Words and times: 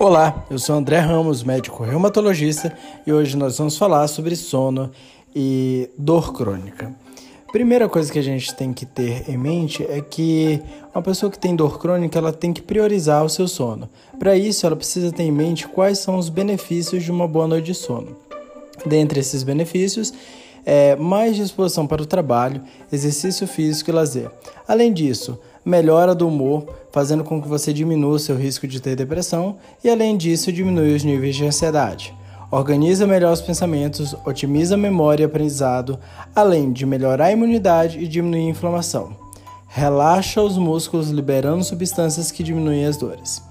Olá, 0.00 0.46
eu 0.48 0.60
sou 0.60 0.76
André 0.76 1.00
Ramos, 1.00 1.42
médico 1.42 1.82
reumatologista, 1.82 2.72
e 3.04 3.12
hoje 3.12 3.36
nós 3.36 3.58
vamos 3.58 3.76
falar 3.76 4.06
sobre 4.06 4.36
sono 4.36 4.92
e 5.34 5.90
dor 5.98 6.32
crônica. 6.32 6.94
Primeira 7.50 7.88
coisa 7.88 8.12
que 8.12 8.18
a 8.20 8.22
gente 8.22 8.54
tem 8.54 8.72
que 8.72 8.86
ter 8.86 9.28
em 9.28 9.36
mente 9.36 9.82
é 9.82 10.00
que 10.00 10.62
uma 10.94 11.02
pessoa 11.02 11.32
que 11.32 11.38
tem 11.38 11.56
dor 11.56 11.80
crônica 11.80 12.16
ela 12.16 12.32
tem 12.32 12.52
que 12.52 12.62
priorizar 12.62 13.24
o 13.24 13.28
seu 13.28 13.48
sono. 13.48 13.90
Para 14.20 14.36
isso, 14.36 14.64
ela 14.64 14.76
precisa 14.76 15.10
ter 15.10 15.24
em 15.24 15.32
mente 15.32 15.66
quais 15.66 15.98
são 15.98 16.16
os 16.16 16.28
benefícios 16.28 17.02
de 17.02 17.10
uma 17.10 17.26
boa 17.26 17.48
noite 17.48 17.66
de 17.66 17.74
sono. 17.74 18.16
Dentre 18.86 19.18
esses 19.18 19.42
benefícios, 19.42 20.14
é 20.64 20.94
mais 20.94 21.34
disposição 21.34 21.88
para 21.88 22.02
o 22.02 22.06
trabalho, 22.06 22.62
exercício 22.92 23.48
físico 23.48 23.90
e 23.90 23.92
lazer. 23.92 24.30
Além 24.68 24.92
disso, 24.92 25.40
melhora 25.68 26.14
do 26.14 26.26
humor, 26.26 26.66
fazendo 26.90 27.22
com 27.22 27.42
que 27.42 27.46
você 27.46 27.74
diminua 27.74 28.14
o 28.14 28.18
seu 28.18 28.36
risco 28.36 28.66
de 28.66 28.80
ter 28.80 28.96
depressão 28.96 29.58
e, 29.84 29.90
além 29.90 30.16
disso, 30.16 30.50
diminui 30.50 30.94
os 30.94 31.04
níveis 31.04 31.36
de 31.36 31.44
ansiedade. 31.44 32.14
Organiza 32.50 33.06
melhor 33.06 33.34
os 33.34 33.42
pensamentos, 33.42 34.16
otimiza 34.24 34.76
a 34.76 34.78
memória 34.78 35.24
e 35.24 35.26
aprendizado, 35.26 35.98
além 36.34 36.72
de 36.72 36.86
melhorar 36.86 37.26
a 37.26 37.32
imunidade 37.32 37.98
e 37.98 38.08
diminuir 38.08 38.46
a 38.46 38.50
inflamação. 38.50 39.14
Relaxa 39.66 40.40
os 40.40 40.56
músculos, 40.56 41.10
liberando 41.10 41.62
substâncias 41.62 42.30
que 42.30 42.42
diminuem 42.42 42.86
as 42.86 42.96
dores. 42.96 43.42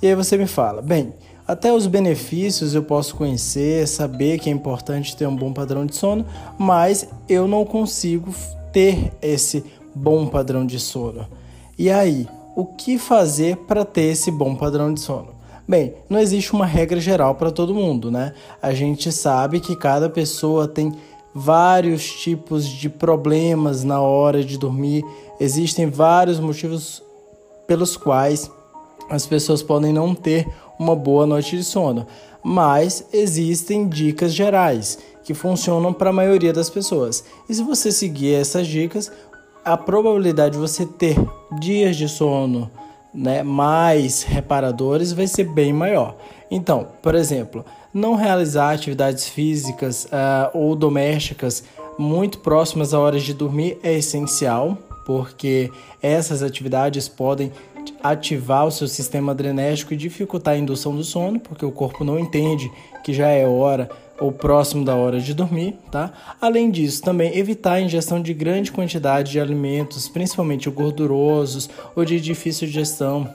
E 0.00 0.06
aí 0.06 0.14
você 0.14 0.38
me 0.38 0.46
fala, 0.46 0.80
bem, 0.80 1.12
até 1.46 1.70
os 1.70 1.86
benefícios 1.86 2.74
eu 2.74 2.82
posso 2.82 3.14
conhecer, 3.16 3.86
saber 3.86 4.38
que 4.38 4.48
é 4.48 4.52
importante 4.52 5.14
ter 5.14 5.26
um 5.28 5.36
bom 5.36 5.52
padrão 5.52 5.84
de 5.84 5.94
sono, 5.94 6.24
mas 6.58 7.06
eu 7.28 7.46
não 7.46 7.66
consigo 7.66 8.34
ter 8.72 9.12
esse 9.20 9.62
bom 9.94 10.26
padrão 10.26 10.64
de 10.64 10.80
sono. 10.80 11.26
E 11.78 11.90
aí, 11.90 12.26
o 12.54 12.64
que 12.64 12.96
fazer 12.96 13.56
para 13.58 13.84
ter 13.84 14.12
esse 14.12 14.30
bom 14.30 14.56
padrão 14.56 14.94
de 14.94 15.00
sono? 15.00 15.28
Bem, 15.68 15.92
não 16.08 16.18
existe 16.18 16.54
uma 16.54 16.64
regra 16.64 16.98
geral 16.98 17.34
para 17.34 17.50
todo 17.50 17.74
mundo, 17.74 18.10
né? 18.10 18.32
A 18.62 18.72
gente 18.72 19.12
sabe 19.12 19.60
que 19.60 19.76
cada 19.76 20.08
pessoa 20.08 20.66
tem 20.66 20.90
vários 21.34 22.10
tipos 22.10 22.66
de 22.66 22.88
problemas 22.88 23.84
na 23.84 24.00
hora 24.00 24.42
de 24.42 24.56
dormir, 24.56 25.04
existem 25.38 25.90
vários 25.90 26.40
motivos 26.40 27.02
pelos 27.66 27.94
quais 27.94 28.50
as 29.10 29.26
pessoas 29.26 29.62
podem 29.62 29.92
não 29.92 30.14
ter 30.14 30.48
uma 30.78 30.96
boa 30.96 31.26
noite 31.26 31.58
de 31.58 31.64
sono, 31.64 32.06
mas 32.42 33.04
existem 33.12 33.86
dicas 33.86 34.32
gerais 34.32 34.98
que 35.24 35.34
funcionam 35.34 35.92
para 35.92 36.08
a 36.08 36.12
maioria 36.12 36.54
das 36.54 36.70
pessoas. 36.70 37.22
E 37.50 37.54
se 37.54 37.62
você 37.62 37.92
seguir 37.92 38.32
essas 38.32 38.66
dicas, 38.66 39.12
a 39.66 39.76
probabilidade 39.76 40.52
de 40.52 40.60
você 40.60 40.86
ter 40.86 41.16
dias 41.58 41.96
de 41.96 42.08
sono 42.08 42.70
né, 43.12 43.42
mais 43.42 44.22
reparadores 44.22 45.12
vai 45.12 45.26
ser 45.26 45.42
bem 45.42 45.72
maior. 45.72 46.14
Então, 46.48 46.86
por 47.02 47.16
exemplo, 47.16 47.64
não 47.92 48.14
realizar 48.14 48.70
atividades 48.70 49.28
físicas 49.28 50.04
uh, 50.04 50.56
ou 50.56 50.76
domésticas 50.76 51.64
muito 51.98 52.38
próximas 52.38 52.94
a 52.94 53.00
horas 53.00 53.24
de 53.24 53.34
dormir 53.34 53.76
é 53.82 53.92
essencial, 53.94 54.78
porque 55.04 55.68
essas 56.00 56.44
atividades 56.44 57.08
podem 57.08 57.50
ativar 58.00 58.66
o 58.66 58.70
seu 58.70 58.86
sistema 58.86 59.32
adrenérgico 59.32 59.94
e 59.94 59.96
dificultar 59.96 60.54
a 60.54 60.58
indução 60.58 60.94
do 60.94 61.02
sono, 61.02 61.40
porque 61.40 61.66
o 61.66 61.72
corpo 61.72 62.04
não 62.04 62.20
entende 62.20 62.70
que 63.02 63.12
já 63.12 63.28
é 63.30 63.44
hora 63.44 63.90
ou 64.18 64.32
próximo 64.32 64.84
da 64.84 64.94
hora 64.94 65.20
de 65.20 65.34
dormir, 65.34 65.76
tá? 65.90 66.12
Além 66.40 66.70
disso, 66.70 67.02
também 67.02 67.36
evitar 67.36 67.74
a 67.74 67.80
ingestão 67.80 68.20
de 68.20 68.32
grande 68.32 68.72
quantidade 68.72 69.32
de 69.32 69.40
alimentos, 69.40 70.08
principalmente 70.08 70.70
gordurosos 70.70 71.68
ou 71.94 72.04
de 72.04 72.20
difícil 72.20 72.66
digestão, 72.66 73.28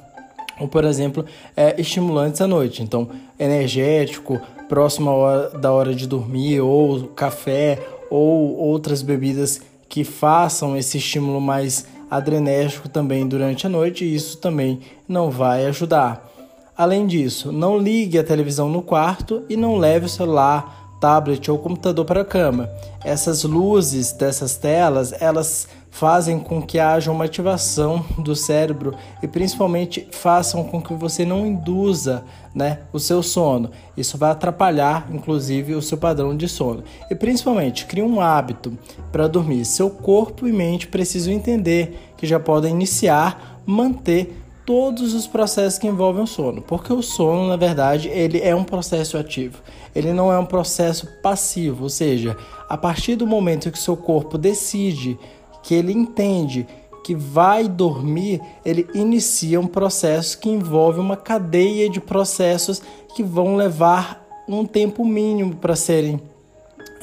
ou 0.59 0.68
por 0.68 0.84
exemplo, 0.84 1.26
é, 1.56 1.80
estimulantes 1.80 2.42
à 2.42 2.48
noite. 2.48 2.84
Então, 2.84 3.09
energético, 3.40 4.40
próximo 4.70 5.09
hora, 5.09 5.50
da 5.58 5.72
hora 5.72 5.94
de 5.94 6.08
dormir, 6.08 6.62
ou 6.62 7.08
café, 7.08 7.80
ou 8.09 8.58
outras 8.58 9.02
bebidas 9.02 9.62
que 9.90 10.03
façam 10.03 10.78
esse 10.78 10.98
estímulo 10.98 11.42
mais 11.42 11.86
adrenérgico 12.09 12.90
também 12.90 13.28
durante 13.28 13.66
a 13.66 13.69
noite, 13.69 14.06
e 14.06 14.16
isso 14.16 14.38
também 14.38 14.80
não 15.08 15.30
vai 15.30 15.66
ajudar. 15.66 16.31
Além 16.78 17.06
disso, 17.06 17.52
não 17.52 17.78
ligue 17.78 18.18
a 18.18 18.24
televisão 18.24 18.70
no 18.70 18.82
quarto 18.82 19.44
e 19.50 19.58
não 19.58 19.78
leve 19.78 20.06
o 20.06 20.09
celular, 20.09 20.98
tablet 21.02 21.50
ou 21.50 21.58
computador 21.58 22.06
para 22.06 22.22
a 22.22 22.26
cama. 22.26 22.70
Essas 23.04 23.44
luzes 23.44 24.14
dessas 24.14 24.56
telas, 24.56 25.14
elas 25.20 25.68
fazem 25.90 26.40
com 26.40 26.62
que 26.62 26.80
haja 26.80 27.12
uma 27.12 27.26
ativação 27.26 28.06
do 28.18 28.36
cérebro 28.36 28.96
e 29.22 29.28
principalmente 29.28 30.08
façam 30.12 30.64
com 30.64 30.81
que 30.81 30.94
você 30.94 31.26
não 31.26 31.46
induza 31.46 32.24
né, 32.56 32.80
o 32.94 33.00
seu 33.00 33.22
sono. 33.22 33.72
Isso 33.98 34.18
vai 34.18 34.31
atrapalhar, 34.31 35.08
inclusive, 35.12 35.76
o 35.76 35.81
seu 35.81 35.98
padrão 35.98 36.38
de 36.38 36.48
sono. 36.48 36.84
E 37.10 37.16
principalmente, 37.16 37.86
crie 37.86 38.04
um 38.04 38.22
hábito 38.22 38.78
para 39.12 39.28
dormir. 39.28 39.66
Seu 39.66 39.90
corpo 39.90 40.48
e 40.48 40.54
mente 40.54 40.88
precisam 40.88 41.34
entender 41.34 42.14
que 42.16 42.26
já 42.26 42.40
podem 42.40 42.74
iniciar, 42.74 43.62
manter 43.66 44.38
todos 44.66 45.14
os 45.14 45.28
processos 45.28 45.80
que 45.80 45.88
envolvem 45.88 46.24
o 46.24 46.28
sono, 46.28 46.62
porque 46.62 46.94
o 46.94 47.02
sono, 47.02 47.48
na 47.48 47.56
verdade, 47.56 48.08
ele 48.10 48.40
é 48.40 48.56
um 48.56 48.64
processo 48.64 49.18
ativo. 49.18 49.60
Ele 49.94 50.14
não 50.14 50.32
é 50.32 50.38
um 50.38 50.46
processo 50.46 51.08
passivo, 51.22 51.84
ou 51.84 51.90
seja, 51.90 52.38
a 52.70 52.78
partir 52.78 53.16
do 53.16 53.28
momento 53.28 53.72
que 53.72 53.80
seu 53.80 53.98
corpo 53.98 54.38
decide, 54.38 55.20
que 55.64 55.74
ele 55.74 55.92
entende 55.92 56.68
que 57.04 57.16
vai 57.16 57.68
dormir, 57.68 58.42
ele 58.64 58.88
inicia 58.94 59.60
um 59.60 59.68
processo 59.68 60.38
que 60.40 60.50
envolve 60.50 61.00
uma 61.00 61.18
cadeia 61.18 61.90
de 61.90 62.00
processos 62.00 62.82
que 63.16 63.24
vão 63.24 63.56
levar 63.56 64.24
um 64.48 64.66
tempo 64.66 65.06
mínimo 65.06 65.56
para 65.56 65.76
serem 65.76 66.22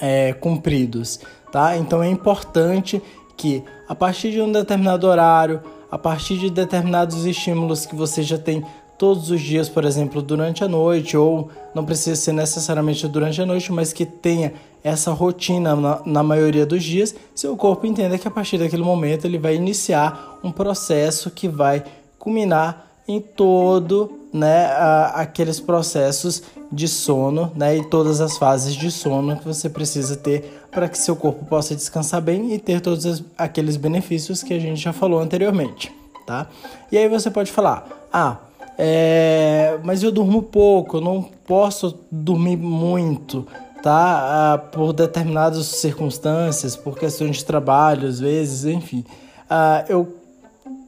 é, 0.00 0.32
cumpridos, 0.32 1.20
tá? 1.50 1.76
Então 1.76 2.02
é 2.02 2.08
importante 2.08 3.02
que 3.36 3.62
a 3.88 3.94
partir 3.94 4.30
de 4.30 4.40
um 4.40 4.50
determinado 4.50 5.06
horário, 5.06 5.62
a 5.90 5.98
partir 5.98 6.38
de 6.38 6.50
determinados 6.50 7.24
estímulos 7.24 7.86
que 7.86 7.94
você 7.94 8.22
já 8.22 8.38
tem 8.38 8.64
todos 8.98 9.30
os 9.30 9.40
dias, 9.40 9.68
por 9.68 9.84
exemplo, 9.84 10.20
durante 10.20 10.64
a 10.64 10.68
noite, 10.68 11.16
ou 11.16 11.50
não 11.72 11.84
precisa 11.84 12.16
ser 12.16 12.32
necessariamente 12.32 13.06
durante 13.06 13.40
a 13.40 13.46
noite, 13.46 13.72
mas 13.72 13.92
que 13.92 14.04
tenha 14.04 14.52
essa 14.82 15.12
rotina 15.12 15.76
na, 15.76 16.02
na, 16.04 16.22
maioria 16.22 16.66
dos 16.66 16.82
dias, 16.82 17.14
seu 17.34 17.56
corpo 17.56 17.86
entenda 17.86 18.18
que 18.18 18.26
a 18.26 18.30
partir 18.30 18.58
daquele 18.58 18.82
momento 18.82 19.24
ele 19.24 19.38
vai 19.38 19.54
iniciar 19.54 20.38
um 20.42 20.50
processo 20.50 21.30
que 21.30 21.48
vai 21.48 21.84
culminar 22.18 22.87
em 23.08 23.20
todo 23.20 24.18
né, 24.32 24.66
a, 24.66 25.22
aqueles 25.22 25.58
processos 25.58 26.42
de 26.70 26.86
sono 26.86 27.50
né, 27.56 27.78
e 27.78 27.84
todas 27.84 28.20
as 28.20 28.36
fases 28.36 28.74
de 28.74 28.90
sono 28.90 29.36
que 29.38 29.46
você 29.46 29.70
precisa 29.70 30.16
ter 30.16 30.62
para 30.70 30.88
que 30.88 30.98
seu 30.98 31.16
corpo 31.16 31.46
possa 31.46 31.74
descansar 31.74 32.20
bem 32.20 32.52
e 32.52 32.58
ter 32.58 32.80
todos 32.82 33.24
aqueles 33.36 33.76
benefícios 33.76 34.42
que 34.42 34.52
a 34.52 34.58
gente 34.58 34.80
já 34.80 34.92
falou 34.92 35.20
anteriormente, 35.20 35.90
tá? 36.26 36.46
E 36.92 36.98
aí 36.98 37.08
você 37.08 37.30
pode 37.30 37.50
falar, 37.50 37.88
ah, 38.12 38.36
é, 38.76 39.78
mas 39.82 40.02
eu 40.02 40.12
durmo 40.12 40.42
pouco, 40.42 40.98
eu 40.98 41.00
não 41.00 41.22
posso 41.46 41.98
dormir 42.12 42.58
muito, 42.58 43.46
tá? 43.82 44.52
Ah, 44.52 44.58
por 44.58 44.92
determinadas 44.92 45.64
circunstâncias, 45.66 46.76
por 46.76 46.98
questões 46.98 47.38
de 47.38 47.44
trabalho, 47.46 48.06
às 48.06 48.20
vezes, 48.20 48.66
enfim. 48.66 49.04
Ah, 49.48 49.86
eu 49.88 50.18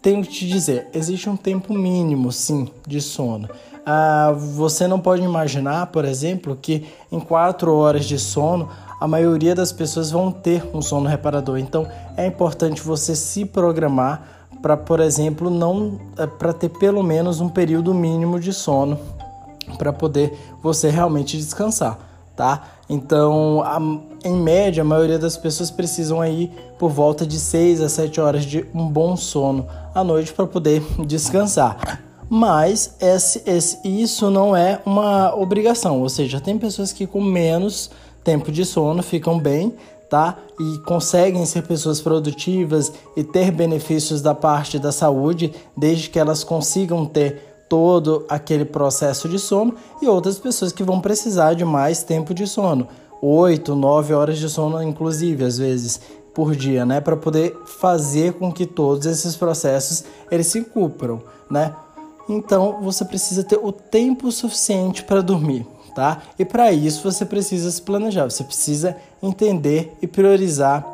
tenho 0.02 0.22
que 0.22 0.28
te 0.28 0.48
dizer, 0.48 0.88
existe 0.94 1.28
um 1.28 1.36
tempo 1.36 1.74
mínimo, 1.74 2.32
sim, 2.32 2.68
de 2.86 3.00
sono. 3.00 3.48
Ah, 3.84 4.32
você 4.32 4.86
não 4.86 5.00
pode 5.00 5.22
imaginar, 5.22 5.86
por 5.86 6.04
exemplo, 6.04 6.56
que 6.60 6.86
em 7.10 7.20
quatro 7.20 7.74
horas 7.74 8.04
de 8.04 8.18
sono 8.18 8.68
a 9.00 9.08
maioria 9.08 9.54
das 9.54 9.72
pessoas 9.72 10.10
vão 10.10 10.30
ter 10.30 10.64
um 10.74 10.82
sono 10.82 11.08
reparador. 11.08 11.58
Então 11.58 11.86
é 12.16 12.26
importante 12.26 12.82
você 12.82 13.16
se 13.16 13.44
programar 13.44 14.48
para, 14.60 14.76
por 14.76 15.00
exemplo, 15.00 15.48
não 15.48 15.98
eh, 16.18 16.26
para 16.26 16.52
ter 16.52 16.68
pelo 16.68 17.02
menos 17.02 17.40
um 17.40 17.48
período 17.48 17.94
mínimo 17.94 18.38
de 18.38 18.52
sono 18.52 18.98
para 19.78 19.92
poder 19.92 20.36
você 20.62 20.90
realmente 20.90 21.36
descansar, 21.36 21.98
tá? 22.36 22.62
Então, 22.90 23.62
a, 23.62 23.80
em 24.24 24.34
média, 24.34 24.82
a 24.82 24.84
maioria 24.84 25.16
das 25.16 25.36
pessoas 25.36 25.70
precisam 25.70 26.20
aí 26.20 26.50
por 26.76 26.90
volta 26.90 27.24
de 27.24 27.38
6 27.38 27.80
a 27.80 27.88
7 27.88 28.20
horas 28.20 28.44
de 28.44 28.66
um 28.74 28.88
bom 28.88 29.16
sono 29.16 29.64
à 29.94 30.02
noite 30.02 30.32
para 30.32 30.44
poder 30.44 30.82
descansar. 31.06 32.00
Mas 32.28 32.96
esse, 33.00 33.42
esse, 33.46 33.78
isso 33.86 34.28
não 34.28 34.56
é 34.56 34.80
uma 34.84 35.34
obrigação, 35.36 36.00
ou 36.00 36.08
seja, 36.08 36.40
tem 36.40 36.58
pessoas 36.58 36.92
que 36.92 37.06
com 37.06 37.22
menos 37.22 37.90
tempo 38.24 38.50
de 38.50 38.64
sono 38.64 39.02
ficam 39.04 39.38
bem, 39.38 39.72
tá? 40.08 40.36
E 40.58 40.78
conseguem 40.78 41.46
ser 41.46 41.62
pessoas 41.62 42.00
produtivas 42.00 42.92
e 43.16 43.22
ter 43.22 43.52
benefícios 43.52 44.20
da 44.20 44.34
parte 44.34 44.80
da 44.80 44.90
saúde, 44.90 45.52
desde 45.76 46.10
que 46.10 46.18
elas 46.18 46.42
consigam 46.42 47.06
ter 47.06 47.49
todo 47.70 48.26
aquele 48.28 48.64
processo 48.64 49.28
de 49.28 49.38
sono 49.38 49.76
e 50.02 50.08
outras 50.08 50.40
pessoas 50.40 50.72
que 50.72 50.82
vão 50.82 51.00
precisar 51.00 51.54
de 51.54 51.64
mais 51.64 52.02
tempo 52.02 52.34
de 52.34 52.44
sono, 52.44 52.88
8, 53.22 53.76
9 53.76 54.12
horas 54.12 54.38
de 54.38 54.48
sono 54.48 54.82
inclusive 54.82 55.44
às 55.44 55.56
vezes 55.56 56.00
por 56.34 56.56
dia, 56.56 56.84
né, 56.84 57.00
para 57.00 57.16
poder 57.16 57.56
fazer 57.64 58.32
com 58.32 58.52
que 58.52 58.66
todos 58.66 59.06
esses 59.06 59.36
processos 59.36 60.02
eles 60.32 60.48
se 60.48 60.62
cumpram, 60.62 61.22
né? 61.48 61.72
Então 62.28 62.80
você 62.82 63.04
precisa 63.04 63.44
ter 63.44 63.58
o 63.62 63.70
tempo 63.70 64.32
suficiente 64.32 65.04
para 65.04 65.20
dormir, 65.20 65.64
tá? 65.94 66.22
E 66.38 66.44
para 66.44 66.72
isso 66.72 67.08
você 67.08 67.24
precisa 67.24 67.70
se 67.70 67.82
planejar, 67.82 68.28
você 68.28 68.42
precisa 68.42 68.96
entender 69.22 69.96
e 70.02 70.08
priorizar 70.08 70.84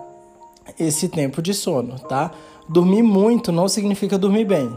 esse 0.79 1.08
tempo 1.08 1.40
de 1.40 1.55
sono, 1.55 1.99
tá? 2.00 2.32
Dormir 2.69 3.02
muito 3.02 3.50
não 3.50 3.69
significa 3.69 4.19
dormir 4.19 4.44
bem, 4.44 4.76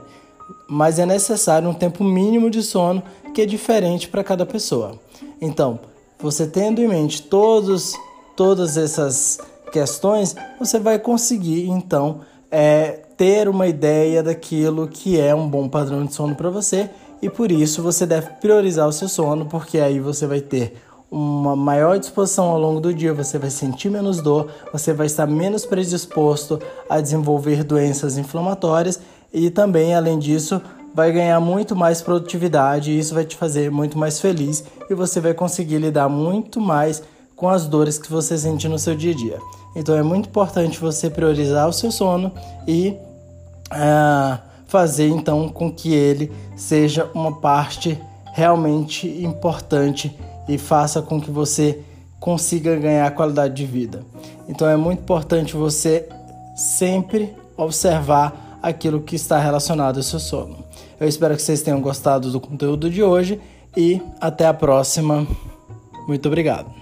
mas 0.68 1.00
é 1.00 1.06
necessário 1.06 1.70
um 1.70 1.74
tempo 1.74 2.04
mínimo 2.04 2.50
de 2.50 2.62
sono 2.62 3.04
que 3.34 3.42
é 3.42 3.46
diferente 3.46 4.08
para 4.08 4.24
cada 4.24 4.46
pessoa. 4.46 5.00
Então, 5.42 5.80
você 6.20 6.46
tendo 6.46 6.82
em 6.82 6.88
mente 6.88 7.24
todos, 7.24 7.94
todas 8.36 8.78
essas 8.78 9.40
questões, 9.72 10.36
você 10.60 10.80
vai 10.80 11.00
conseguir 11.00 11.70
então 11.70 12.22
é, 12.52 13.02
ter 13.16 13.48
uma 13.48 13.68
ideia 13.68 14.24
daquilo 14.24 14.88
que 14.88 15.20
é 15.20 15.34
um 15.34 15.48
bom 15.48 15.68
padrão 15.68 16.06
de 16.06 16.14
sono 16.14 16.36
para 16.36 16.50
você 16.50 16.90
e 17.22 17.30
por 17.30 17.52
isso 17.52 17.82
você 17.82 18.06
deve 18.06 18.32
priorizar 18.42 18.88
o 18.88 18.94
seu 18.94 19.08
sono, 19.08 19.46
porque 19.46 19.80
aí 19.80 20.00
você 20.00 20.26
vai 20.26 20.42
ter 20.42 20.76
uma 21.12 21.56
maior 21.56 21.98
disposição 21.98 22.46
ao 22.46 22.60
longo 22.60 22.80
do 22.80 22.94
dia, 22.94 23.14
você 23.14 23.38
vai 23.38 23.50
sentir 23.50 23.90
menos 23.90 24.22
dor, 24.22 24.48
você 24.72 24.94
vai 24.94 25.08
estar 25.08 25.26
menos 25.26 25.66
predisposto 25.66 26.60
a 26.88 27.02
desenvolver 27.02 27.64
doenças 27.64 28.18
inflamatórias 28.18 29.00
e 29.34 29.50
também, 29.50 29.96
além 29.96 30.18
disso, 30.18 30.62
vai 30.94 31.12
ganhar 31.12 31.40
muito 31.40 31.76
mais 31.76 32.02
produtividade 32.02 32.92
e 32.92 33.00
isso 33.00 33.14
vai 33.14 33.24
te 33.24 33.36
fazer 33.36 33.70
muito 33.72 33.98
mais 33.98 34.20
feliz 34.20 34.64
e 34.90 34.94
você 34.94 35.22
vai 35.22 35.34
conseguir 35.34 35.78
lidar 35.78 36.10
muito 36.10 36.60
mais 36.60 37.02
com 37.36 37.48
as 37.48 37.68
dores 37.68 37.98
que 37.98 38.12
você 38.12 38.38
sente 38.38 38.68
no 38.68 38.80
seu 38.80 38.96
dia 38.96 39.14
a 39.14 39.16
dia. 39.16 39.40
Então 39.76 39.96
é 39.96 40.04
muito 40.04 40.30
importante 40.30 40.80
você 40.80 41.10
priorizar 41.10 41.70
o 41.70 41.74
seu 41.74 41.92
sono 41.92 42.32
e 42.68 42.98
uh, 43.72 44.40
fazer 44.68 45.08
então 45.08 45.48
com 45.48 45.72
que 45.72 45.94
ele 45.94 46.32
seja 46.58 47.10
uma 47.14 47.40
parte 47.40 48.00
realmente 48.34 49.08
importante 49.24 50.16
e 50.48 50.58
faça 50.58 51.02
com 51.02 51.22
que 51.22 51.32
você 51.32 51.80
consiga 52.20 52.76
ganhar 52.76 53.10
qualidade 53.12 53.54
de 53.54 53.66
vida. 53.66 54.04
Então 54.48 54.68
é 54.68 54.76
muito 54.76 55.00
importante 55.00 55.56
você 55.56 56.10
sempre 56.56 57.34
observar 57.56 58.49
aquilo 58.62 59.02
que 59.02 59.16
está 59.16 59.40
relacionado 59.40 59.98
ao 59.98 60.04
seu 60.04 60.20
sono. 60.20 60.58
Eu 61.00 61.08
espero 61.08 61.36
que 61.36 61.42
vocês 61.42 61.62
tenham 61.62 61.82
gostado 61.82 62.32
do 62.32 62.40
conteúdo 62.40 62.90
de 62.90 63.04
hoje 63.04 63.40
e 63.76 64.02
até 64.20 64.46
a 64.46 64.54
próxima. 64.54 65.26
Muito 66.08 66.28
obrigado. 66.28 66.79